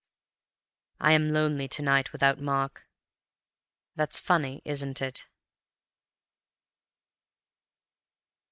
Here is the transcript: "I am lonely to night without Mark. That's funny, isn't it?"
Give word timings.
"I 0.99 1.13
am 1.13 1.29
lonely 1.29 1.67
to 1.67 1.83
night 1.83 2.11
without 2.11 2.41
Mark. 2.41 2.87
That's 3.95 4.17
funny, 4.17 4.63
isn't 4.65 4.99
it?" 4.99 5.27